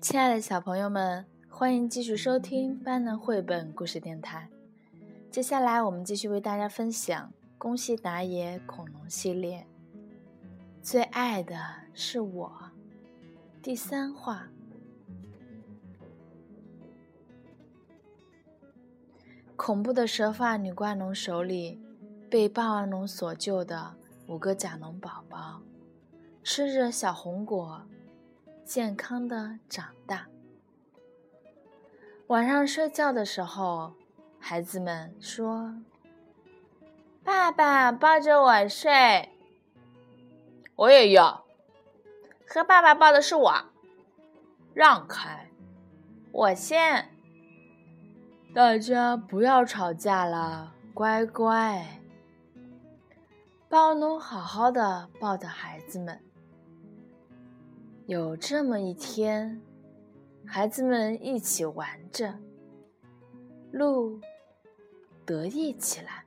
[0.00, 4.48] 亲爱的小朋友们，欢迎继续收听班南绘本故事电台。
[5.30, 7.26] 接下来，我们继续为大家分享
[7.58, 9.66] 《宫西达也恐龙系列》。
[10.80, 11.58] 最爱的
[11.92, 12.52] 是我，
[13.62, 14.48] 第三话。
[19.56, 21.78] 恐怖的蛇发女怪龙手里，
[22.30, 23.94] 被霸王龙所救的
[24.26, 25.60] 五个甲龙宝宝，
[26.44, 27.82] 吃着小红果，
[28.64, 30.26] 健康的长大。
[32.26, 33.94] 晚上睡觉的时候，
[34.38, 35.74] 孩子们说
[37.24, 39.30] ：“爸爸抱着我睡。”
[40.76, 41.44] 我也要，
[42.46, 43.54] 和爸爸抱的是我，
[44.74, 45.48] 让开，
[46.30, 47.08] 我先。
[48.54, 51.86] 大家不要吵架了，乖乖。
[53.70, 56.18] 暴龙好好的抱着孩子们。
[58.06, 59.60] 有这么一天，
[60.46, 62.34] 孩子们一起玩着，
[63.70, 64.18] 鹿
[65.26, 66.24] 得意起来。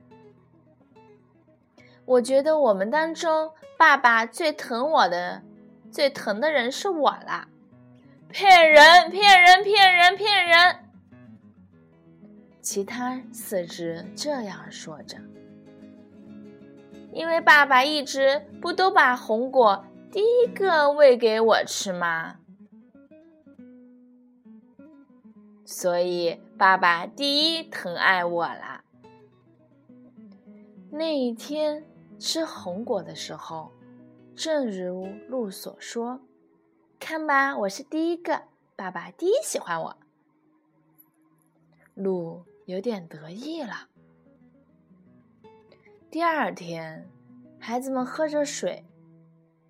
[2.05, 5.41] 我觉得我们当中，爸爸最疼我的、
[5.89, 7.47] 最疼的人是我啦！
[8.29, 9.09] 骗人！
[9.09, 9.63] 骗人！
[9.63, 10.15] 骗人！
[10.15, 10.75] 骗人！
[12.61, 15.17] 其他四只这样说着。
[17.13, 22.37] 因为爸爸一直不都把红果第一个喂给我吃吗？
[25.65, 28.83] 所以爸爸第一疼爱我啦。
[30.91, 31.85] 那一天。
[32.23, 33.71] 吃红果的时候，
[34.35, 36.21] 正如鹿所说
[37.01, 38.43] ：“看吧，我是第一个，
[38.75, 39.97] 爸爸第一喜欢我。”
[41.97, 43.87] 鹿有点得意了。
[46.11, 47.09] 第二天，
[47.57, 48.83] 孩子们喝着水，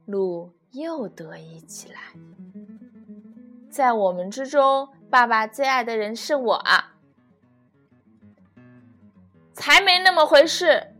[0.05, 1.99] 鹿又得意起来。
[3.69, 6.95] 在我们之中，爸爸最爱的人是我啊！
[9.53, 10.95] 才没那么回事。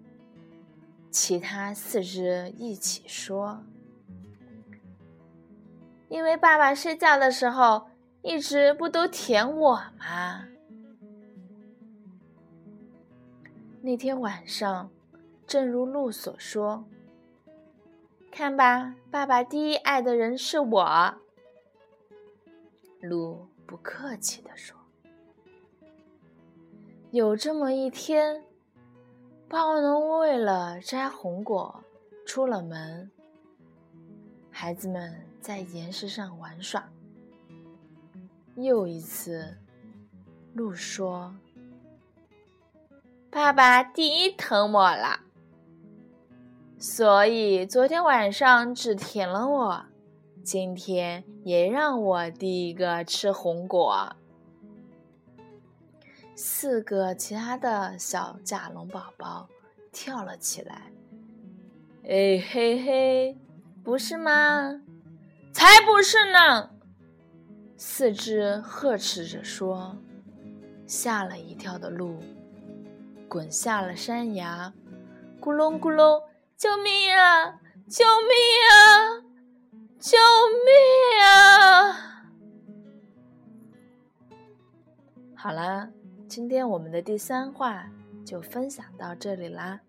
[1.10, 3.64] 其他四只一起说
[6.08, 7.90] ：“因为爸爸睡觉的时候
[8.22, 10.46] 一直不都舔我吗？”
[13.82, 14.92] 那天晚上，
[15.52, 16.86] 正如鹿所说
[18.32, 21.16] ：“看吧，爸爸第一爱的人是我。”
[23.04, 24.78] 鹿不客气地说
[27.12, 28.46] ：“有这么一天。”
[29.50, 31.84] 霸王龙为了摘红果，
[32.26, 33.12] 出了门。
[34.52, 36.88] 孩子们在岩石上玩耍。
[38.56, 39.58] 又一次，
[40.54, 41.36] 鹿说
[43.30, 45.20] ：“爸爸第一疼我了，
[46.82, 49.86] 所以昨天晚上只舔了我，
[50.44, 54.16] 今天也让我第一个吃红果。”
[56.34, 59.48] 四个其他的小甲龙宝宝
[59.92, 60.92] 跳了起来，
[62.04, 63.38] 哎嘿嘿，
[63.84, 64.82] 不是吗？
[65.54, 66.72] 才不是呢！
[67.78, 69.96] 四只呵斥着说，
[70.88, 72.18] 吓了一跳的鹿
[73.30, 74.74] 滚下了山崖，
[75.40, 76.20] 咕隆咕隆，
[76.62, 77.60] 救命啊！
[77.90, 78.38] 救命
[78.70, 78.78] 啊！
[80.00, 80.16] 救
[80.64, 80.72] 命
[81.26, 82.22] 啊！
[85.36, 85.90] 好啦。
[86.30, 87.90] 今天我们的第三话
[88.24, 89.80] 就分享到这里啦。